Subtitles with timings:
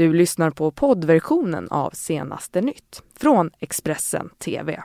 [0.00, 4.82] Du lyssnar på poddversionen av Senaste nytt från Expressen TV.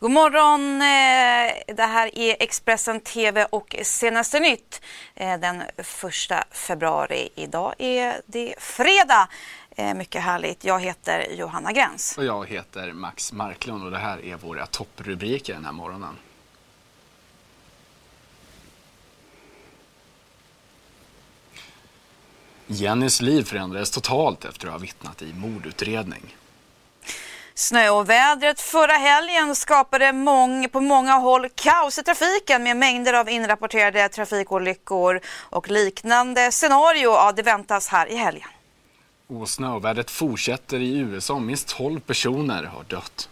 [0.00, 0.82] God morgon!
[0.82, 4.82] Eh, det här är Expressen TV och Senaste nytt
[5.14, 5.86] eh, den 1
[6.50, 7.28] februari.
[7.34, 9.28] Idag är det fredag.
[9.78, 10.64] Eh, mycket härligt.
[10.64, 12.18] Jag heter Johanna Gräns.
[12.18, 16.16] Och jag heter Max Marklund och det här är våra topprubriker den här morgonen.
[22.66, 26.36] Jennys liv förändrades totalt efter att ha vittnat i mordutredning.
[27.54, 34.08] Snöovädret förra helgen skapade mång, på många håll kaos i trafiken med mängder av inrapporterade
[34.08, 37.10] trafikolyckor och liknande scenario.
[37.10, 38.48] Ja, det väntas här i helgen.
[39.30, 41.38] Och snövädret fortsätter i USA.
[41.38, 43.28] Minst 12 personer har dött.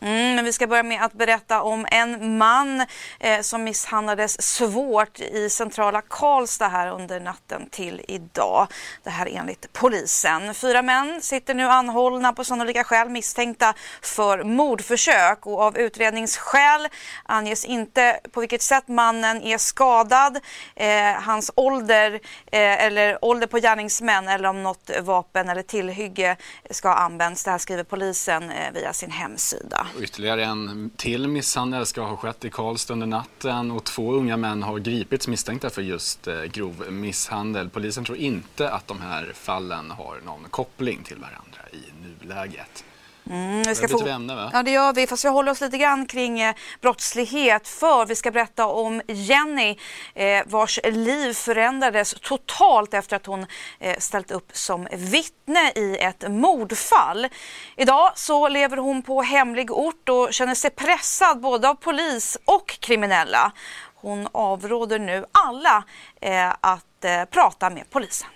[0.00, 2.86] Mm, men vi ska börja med att berätta om en man
[3.20, 8.66] eh, som misshandlades svårt i centrala Karlstad här under natten till idag.
[9.02, 10.54] Det här enligt polisen.
[10.54, 16.88] Fyra män sitter nu anhållna på sannolika skäl misstänkta för mordförsök och av utredningsskäl
[17.24, 20.38] anges inte på vilket sätt mannen är skadad,
[20.74, 22.12] eh, hans ålder
[22.52, 26.36] eh, eller ålder på gärningsmän eller om något vapen eller tillhygge
[26.70, 27.44] ska ha använts.
[27.44, 29.87] Det här skriver polisen eh, via sin hemsida.
[29.96, 34.36] Och ytterligare en till misshandel ska ha skett i Karlstad under natten och två unga
[34.36, 37.68] män har gripits misstänkta för just eh, grov misshandel.
[37.68, 42.84] Polisen tror inte att de här fallen har någon koppling till varandra i nuläget.
[43.30, 44.06] Mm, vi ska få...
[44.06, 44.50] ämne, va?
[44.52, 45.06] Ja, det gör vi.
[45.06, 47.68] Fast vi håller oss lite grann kring eh, brottslighet.
[47.68, 49.76] För vi ska berätta om Jenny
[50.14, 53.46] eh, vars liv förändrades totalt efter att hon
[53.78, 57.28] eh, ställt upp som vittne i ett mordfall.
[57.76, 62.66] Idag så lever hon på hemlig ort och känner sig pressad både av polis och
[62.80, 63.52] kriminella.
[63.94, 65.84] Hon avråder nu alla
[66.20, 68.28] eh, att eh, prata med polisen.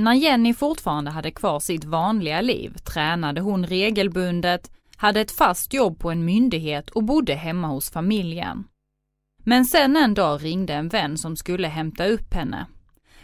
[0.00, 5.98] När Jenny fortfarande hade kvar sitt vanliga liv tränade hon regelbundet, hade ett fast jobb
[5.98, 8.64] på en myndighet och bodde hemma hos familjen.
[9.44, 12.66] Men sen en dag ringde en vän som skulle hämta upp henne.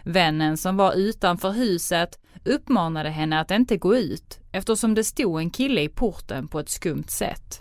[0.03, 5.51] Vännen som var utanför huset uppmanade henne att inte gå ut eftersom det stod en
[5.51, 7.61] kille i porten på ett skumt sätt.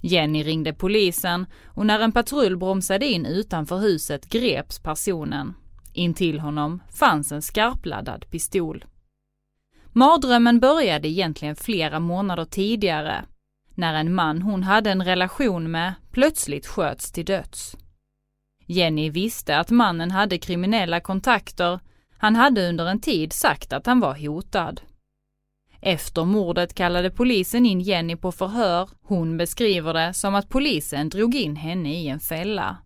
[0.00, 5.54] Jenny ringde polisen och när en patrull bromsade in utanför huset greps personen.
[5.94, 8.84] Intill honom fanns en skarpladdad pistol.
[9.92, 13.24] Mardrömmen började egentligen flera månader tidigare,
[13.74, 17.76] när en man hon hade en relation med plötsligt sköts till döds.
[18.66, 21.80] Jenny visste att mannen hade kriminella kontakter,
[22.18, 24.80] han hade under en tid sagt att han var hotad.
[25.80, 28.88] Efter mordet kallade polisen in Jenny på förhör.
[29.02, 32.76] Hon beskriver det som att polisen drog in henne i en fälla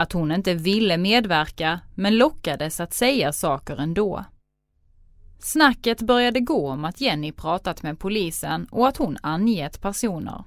[0.00, 4.24] att hon inte ville medverka men lockades att säga saker ändå.
[5.38, 10.44] Snacket började gå om att Jenny pratat med polisen och att hon angett personer.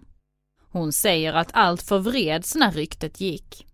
[0.70, 3.68] Hon säger att allt förvreds när ryktet gick.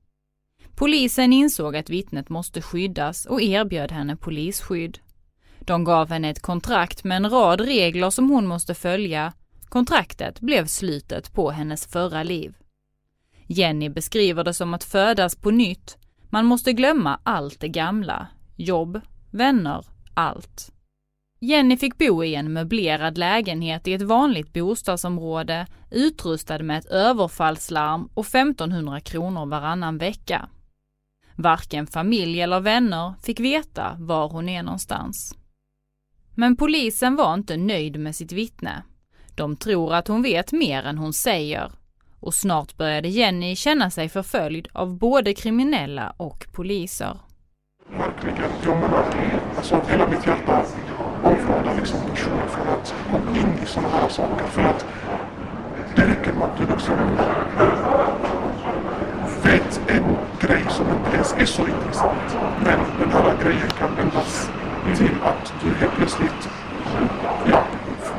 [0.75, 4.99] Polisen insåg att vittnet måste skyddas och erbjöd henne polisskydd.
[5.59, 9.33] De gav henne ett kontrakt med en rad regler som hon måste följa.
[9.69, 12.53] Kontraktet blev slutet på hennes förra liv.
[13.51, 15.97] Jenny beskriver det som att födas på nytt.
[16.29, 18.27] Man måste glömma allt det gamla.
[18.55, 19.01] Jobb,
[19.31, 20.71] vänner, allt.
[21.39, 28.09] Jenny fick bo i en möblerad lägenhet i ett vanligt bostadsområde utrustad med ett överfallslarm
[28.13, 30.49] och 1500 kronor varannan vecka.
[31.35, 35.35] Varken familj eller vänner fick veta var hon är någonstans.
[36.35, 38.83] Men polisen var inte nöjd med sitt vittne.
[39.35, 41.71] De tror att hon vet mer än hon säger
[42.19, 47.19] och snart började Jenny känna sig förföljd av både kriminella och poliser.
[47.97, 49.05] Verkligen, jag menar,
[49.57, 50.65] alltså hela mitt hjärta
[51.23, 54.85] avråder liksom personer från att gå in i sådana här saker för att
[55.95, 56.95] det räcker med att du liksom
[59.43, 62.37] vet en grej som inte ens är så intressant.
[62.63, 64.49] Men den här grejen kan vändas
[64.97, 66.49] till att du helt plötsligt
[67.51, 67.63] ja,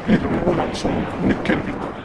[0.06, 0.91] blir målad som
[1.26, 2.00] nyckelvittne.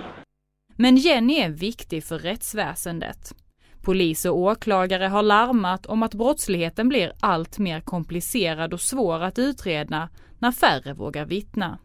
[0.76, 3.36] Men Jenny är viktig för rättsväsendet.
[3.82, 9.40] Polis och åklagare har larmat om att brottsligheten blir allt mer komplicerad och svår att
[9.40, 11.80] utreda när färre vågar vittna.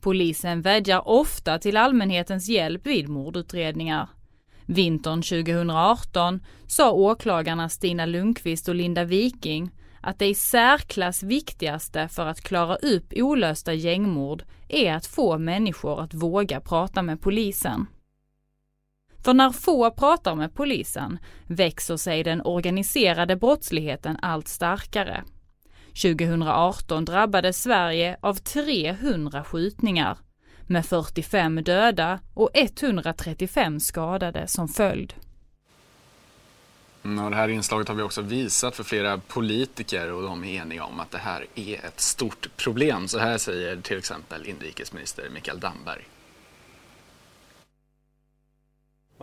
[0.00, 4.08] Polisen vädjar ofta till allmänhetens hjälp vid mordutredningar.
[4.66, 9.70] Vintern 2018 sa åklagarna Stina Lundqvist och Linda Viking
[10.00, 16.00] att det i särklass viktigaste för att klara upp olösta gängmord är att få människor
[16.00, 17.86] att våga prata med polisen.
[19.24, 25.24] För när få pratar med polisen växer sig den organiserade brottsligheten allt starkare.
[26.02, 30.18] 2018 drabbades Sverige av 300 skjutningar
[30.66, 35.14] med 45 döda och 135 skadade som följd.
[37.02, 40.84] Och det här inslaget har vi också visat för flera politiker och de är eniga
[40.84, 43.08] om att det här är ett stort problem.
[43.08, 46.09] Så här säger till exempel inrikesminister Mikael Damberg.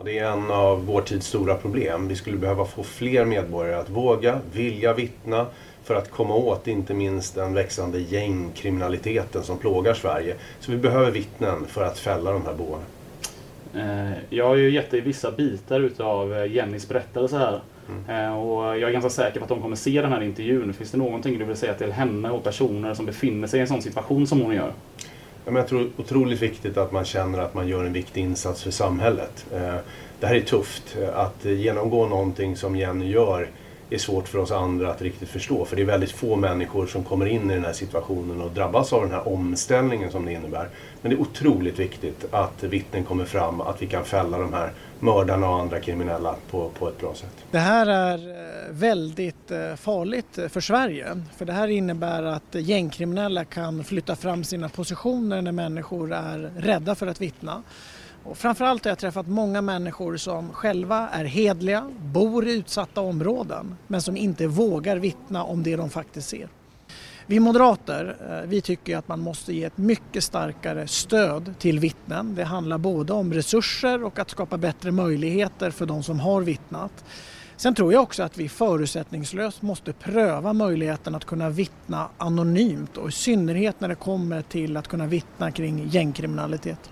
[0.04, 2.08] Det är en av vår tids stora problem.
[2.08, 5.46] Vi skulle behöva få fler medborgare att våga, vilja vittna
[5.84, 10.34] för att komma åt inte minst den växande gängkriminaliteten som plågar Sverige.
[10.60, 12.84] Så vi behöver vittnen för att fälla de här bovarna.
[13.74, 17.60] Eh, jag har ju gett dig vissa bitar utav eh, Jennys berättelse här.
[17.88, 18.26] Mm.
[18.26, 20.72] Eh, och jag är ganska säker på att de kommer se den här intervjun.
[20.72, 23.68] Finns det någonting du vill säga till henne och personer som befinner sig i en
[23.68, 24.72] sån situation som hon gör?
[25.56, 29.46] Jag tror otroligt viktigt att man känner att man gör en viktig insats för samhället.
[29.52, 29.76] Eh,
[30.20, 30.96] det här är tufft.
[31.02, 33.50] Eh, att genomgå någonting som Jenny gör
[33.90, 35.64] är svårt för oss andra att riktigt förstå.
[35.64, 38.92] För det är väldigt få människor som kommer in i den här situationen och drabbas
[38.92, 40.68] av den här omställningen som det innebär.
[41.02, 44.72] Men det är otroligt viktigt att vittnen kommer fram, att vi kan fälla de här
[45.00, 47.44] mördarna och andra kriminella på, på ett bra sätt.
[47.50, 51.22] Det här är eh, väldigt eh, farligt för Sverige.
[51.36, 56.94] För det här innebär att gängkriminella kan flytta fram sina positioner när människor är rädda
[56.94, 57.62] för att vittna.
[58.24, 63.76] Och framförallt har jag träffat många människor som själva är hedliga, bor i utsatta områden
[63.86, 66.48] men som inte vågar vittna om det de faktiskt ser.
[67.30, 72.34] Vi moderater eh, vi tycker att man måste ge ett mycket starkare stöd till vittnen.
[72.34, 77.04] Det handlar både om resurser och att skapa bättre möjligheter för de som har vittnat.
[77.56, 83.08] Sen tror jag också att vi förutsättningslöst måste pröva möjligheten att kunna vittna anonymt och
[83.08, 86.90] i synnerhet när det kommer till att kunna vittna kring gängkriminalitet.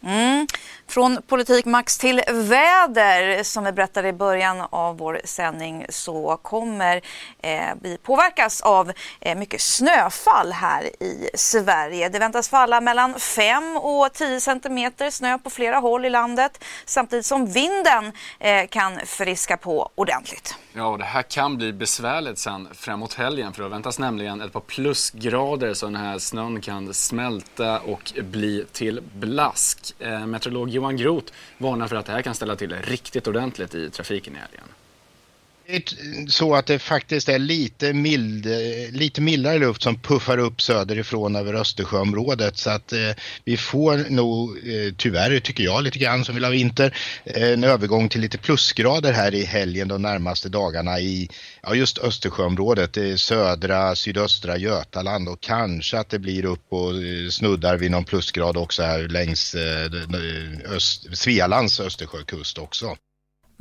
[0.00, 0.46] Mm.
[0.92, 3.42] Från politik max till väder.
[3.42, 7.00] Som vi berättade i början av vår sändning så kommer
[7.42, 12.08] eh, vi påverkas av eh, mycket snöfall här i Sverige.
[12.08, 17.26] Det väntas falla mellan 5 och 10 centimeter snö på flera håll i landet samtidigt
[17.26, 20.54] som vinden eh, kan friska på ordentligt.
[20.74, 24.52] Ja, och det här kan bli besvärligt sen framåt helgen för det väntas nämligen ett
[24.52, 29.94] par plusgrader så den här snön kan smälta och bli till blask.
[29.98, 33.90] Eh, meteorolog Johan Groth varnar för att det här kan ställa till riktigt ordentligt i
[33.90, 34.68] trafiken i helgen
[36.28, 38.46] så att det faktiskt är lite, mild,
[38.90, 42.98] lite mildare luft som puffar upp söderifrån över Östersjöområdet så att eh,
[43.44, 47.64] vi får nog eh, tyvärr tycker jag lite grann som vill ha vinter eh, en
[47.64, 51.28] övergång till lite plusgrader här i helgen de närmaste dagarna i
[51.62, 57.28] ja, just Östersjöområdet, eh, södra, sydöstra Götaland och kanske att det blir upp och eh,
[57.30, 62.96] snuddar vid någon plusgrad också här längs eh, eh öst, Svealands Östersjökust också.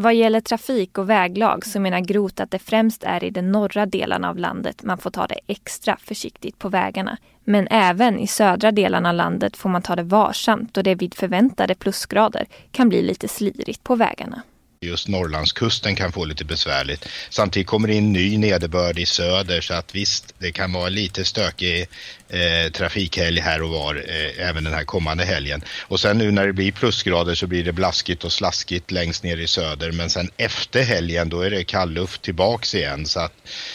[0.02, 3.86] Vad gäller trafik och väglag så menar Groth att det främst är i de norra
[3.86, 7.18] delarna av landet man får ta det extra försiktigt på vägarna.
[7.44, 11.14] Men även i södra delarna av landet får man ta det varsamt då det vid
[11.14, 14.42] förväntade plusgrader kan bli lite slirigt på vägarna
[14.84, 17.08] just Norrlandskusten kan få lite besvärligt.
[17.30, 21.26] Samtidigt kommer det in ny nederbörd i söder så att visst, det kan vara lite
[21.26, 21.88] stökig
[22.30, 25.64] eh, trafikhelg här och var eh, även den här kommande helgen.
[25.88, 29.38] Och sen nu när det blir plusgrader så blir det blaskigt och slaskigt längst ner
[29.38, 33.34] i söder men sen efter helgen då är det kallluft tillbaks igen så att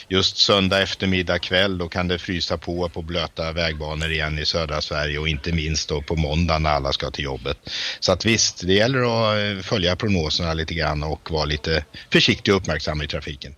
[0.08, 4.80] just söndag eftermiddag kväll då kan det frysa på på blöta vägbanor igen i södra
[4.80, 7.58] Sverige och inte minst då på måndag när alla ska till jobbet.
[8.00, 12.54] Så att visst, det gäller att eh, följa prognoserna lite grann och vara lite försiktig
[12.54, 13.54] och uppmärksam i trafiken.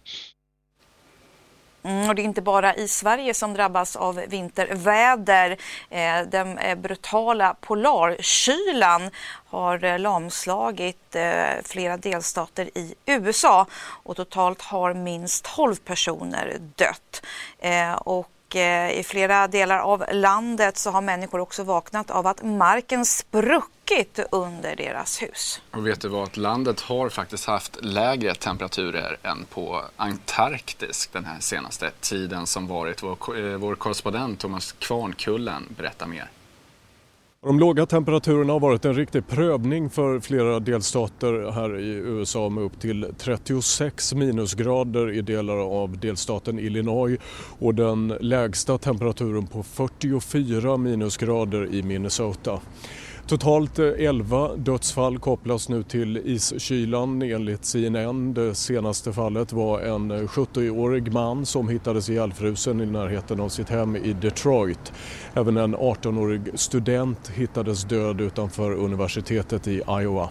[1.83, 5.57] Mm, och det är inte bara i Sverige som drabbas av vinterväder.
[5.90, 9.11] Eh, den eh, brutala polarkylan
[9.47, 17.26] har eh, lamslagit eh, flera delstater i USA och totalt har minst 12 personer dött.
[17.59, 22.42] Eh, och eh, i flera delar av landet så har människor också vaknat av att
[22.42, 23.04] marken
[23.88, 25.61] spruckit under deras hus.
[25.71, 31.40] Och vet du vad, landet har faktiskt haft lägre temperaturer än på Antarktis den här
[31.40, 33.02] senaste tiden som varit.
[33.02, 36.30] Vår, vår korrespondent Thomas Kvarnkullen berättar mer.
[37.40, 42.64] De låga temperaturerna har varit en riktig prövning för flera delstater här i USA med
[42.64, 47.18] upp till 36 minusgrader i delar av delstaten Illinois
[47.59, 52.61] och den lägsta temperaturen på 44 minusgrader i Minnesota.
[53.28, 58.35] Totalt eh, 11 dödsfall kopplas nu till iskylan enligt CNN.
[58.35, 63.68] Det senaste fallet var en eh, 70-årig man som hittades ihjälfrusen i närheten av sitt
[63.68, 64.92] hem i Detroit.
[65.35, 70.28] Även en 18-årig student hittades död utanför universitetet i Iowa.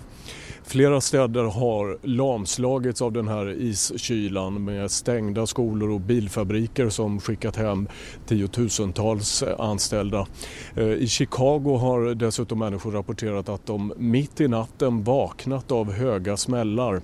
[0.67, 7.55] Flera städer har lamslagits av den här iskylan med stängda skolor och bilfabriker som skickat
[7.55, 7.87] hem
[8.25, 10.27] tiotusentals anställda.
[10.75, 16.37] Eh, I Chicago har dessutom människor rapporterat att de mitt i natten vaknat av höga
[16.37, 17.01] smällar.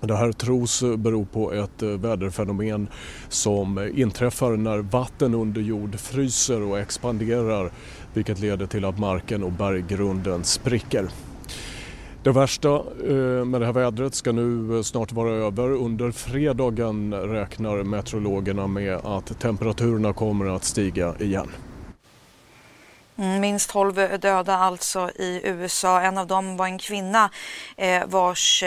[0.00, 2.88] Det här tros bero på ett eh, väderfenomen
[3.28, 7.70] som inträffar när vatten under jord fryser och expanderar
[8.14, 11.08] vilket leder till att marken och berggrunden spricker.
[12.26, 12.74] Det värsta
[13.08, 15.70] eh, med det här vädret ska nu eh, snart vara över.
[15.70, 21.50] Under fredagen räknar meteorologerna med att temperaturerna kommer att stiga igen.
[23.16, 26.00] Mm, minst 12 döda alltså i USA.
[26.00, 27.30] En av dem var en kvinna
[27.76, 28.64] eh, vars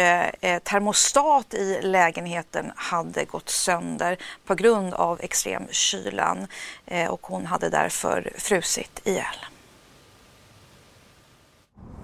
[0.64, 6.48] termostat i lägenheten hade gått sönder på grund av extremkylan
[7.10, 9.36] och hon hade därför frusit ihjäl.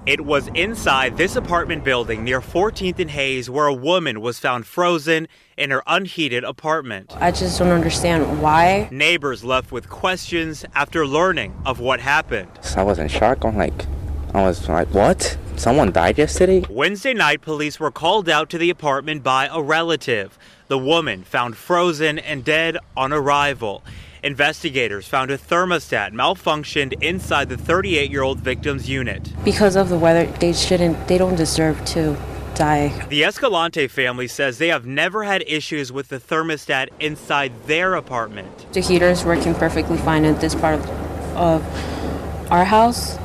[0.05, 4.67] It was inside this apartment building near 14th and Hayes where a woman was found
[4.67, 7.11] frozen in her unheated apartment.
[7.19, 8.87] I just don't understand why.
[8.91, 12.51] Neighbors left with questions after learning of what happened.
[12.77, 13.43] I was in shock.
[13.43, 13.87] I'm like,
[14.35, 15.39] I was like, what?
[15.55, 16.63] Someone died yesterday?
[16.69, 20.37] Wednesday night, police were called out to the apartment by a relative.
[20.67, 23.83] The woman found frozen and dead on arrival.
[24.25, 29.31] Investigators found a thermostat malfunctioned inside the 38 year old victim's unit.
[29.45, 32.17] Because of the weather, they shouldn't, they don't deserve to
[32.55, 32.87] die.
[33.09, 38.65] The Escalante family says they have never had issues with the thermostat inside their apartment.
[38.73, 40.89] The heater is working perfectly fine in this part of,
[41.37, 43.19] of our house.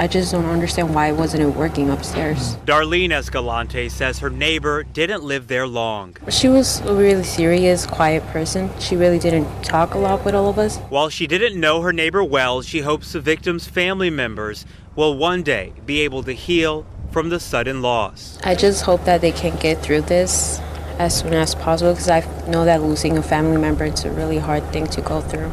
[0.00, 2.54] I just don't understand why it wasn't it working upstairs.
[2.64, 6.16] Darlene Escalante says her neighbor didn't live there long.
[6.30, 8.70] She was a really serious, quiet person.
[8.78, 10.78] She really didn't talk a lot with all of us.
[10.88, 14.64] While she didn't know her neighbor well, she hopes the victim's family members
[14.94, 18.38] will one day be able to heal from the sudden loss.
[18.44, 20.60] I just hope that they can get through this
[20.98, 24.38] as soon as possible because I know that losing a family member is a really
[24.38, 25.52] hard thing to go through.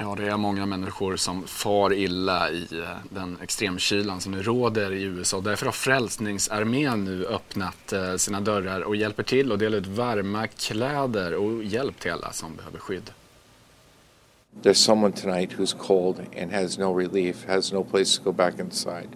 [0.00, 4.92] Ja, det är många människor som far illa i eh, den extremkylan som nu råder
[4.92, 5.40] i USA.
[5.40, 10.46] Därför har Frälsningsarmén nu öppnat eh, sina dörrar och hjälper till och delar ut varma
[10.46, 13.10] kläder och hjälp till alla som behöver skydd.
[14.62, 18.58] There's someone tonight who's cold and has no relief, has no place to go back
[18.58, 19.08] inside.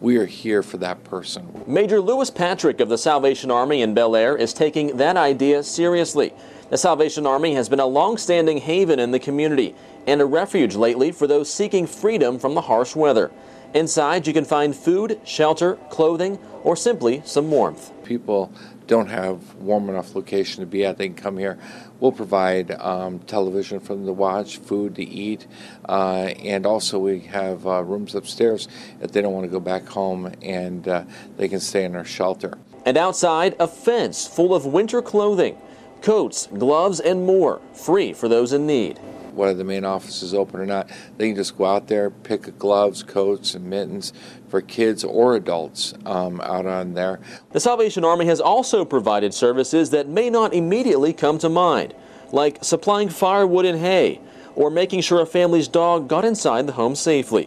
[0.00, 1.42] We are here for that person.
[1.66, 6.32] Major Lewis Patrick of the Salvation Army in Bel Air is taking that idea seriously.
[6.70, 9.74] The Salvation Army has been a long-standing haven in the community
[10.06, 13.30] and a refuge lately for those seeking freedom from the harsh weather.
[13.74, 17.92] Inside, you can find food, shelter, clothing, or simply some warmth.
[18.04, 18.52] People
[18.86, 20.96] don't have warm enough location to be at.
[20.96, 21.58] They can come here.
[21.98, 25.46] We'll provide um, television for them to watch, food to eat,
[25.88, 28.68] uh, and also we have uh, rooms upstairs
[29.00, 31.04] if they don't want to go back home and uh,
[31.36, 32.56] they can stay in our shelter.
[32.84, 35.58] And outside, a fence full of winter clothing,
[36.00, 39.00] coats, gloves, and more, free for those in need
[39.36, 40.90] whether the main office is open or not.
[41.16, 44.12] They can just go out there, pick gloves, coats, and mittens
[44.48, 47.20] for kids or adults um, out on there.
[47.52, 51.94] The Salvation Army has also provided services that may not immediately come to mind,
[52.32, 54.20] like supplying firewood and hay,
[54.54, 57.44] or making sure a family's dog got inside the home safely.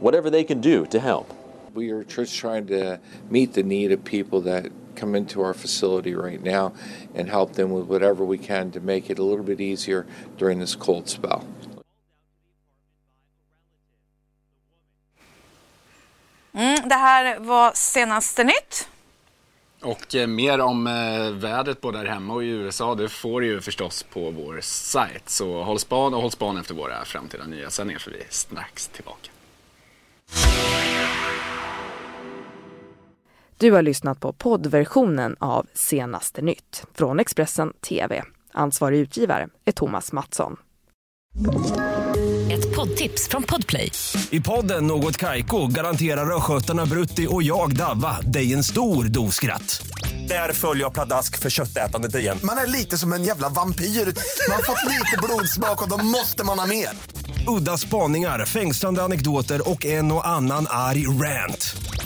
[0.00, 1.32] Whatever they can do to help.
[1.74, 6.14] We are just trying to meet the need of people that come into our facility
[6.14, 6.72] right now
[7.18, 10.04] and help them with whatever we can to make it a little bit easier
[10.38, 11.42] during this cold spell.
[16.52, 18.88] Mm, det här var senaste nytt.
[19.82, 23.46] Och eh, mer om eh, vädret både här hemma och i USA det får du
[23.46, 25.28] ju förstås på vår sajt.
[25.28, 29.30] Så håll span och håll span efter våra framtida nyhetssändningar så vi är strax tillbaka.
[33.58, 38.22] Du har lyssnat på poddversionen av Senaste nytt från Expressen TV.
[38.52, 40.56] Ansvarig utgivare är Thomas Mattsson.
[42.52, 43.92] Ett poddtips från Podplay.
[44.30, 49.86] I podden Något Kaiko garanterar östgötarna Brutti och jag, Davva, dig en stor dos skratt.
[50.28, 52.38] Där följer jag pladask för köttätandet igen.
[52.42, 53.84] Man är lite som en jävla vampyr.
[53.84, 56.88] Man har fått lite blodsmak och då måste man ha mer.
[57.48, 61.76] Udda spaningar, fängslande anekdoter och en och annan arg rant.